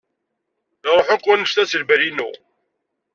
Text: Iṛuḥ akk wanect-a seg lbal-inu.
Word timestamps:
Iṛuḥ 0.89 1.07
akk 1.15 1.25
wanect-a 1.27 1.63
seg 1.71 1.79
lbal-inu. 1.81 2.29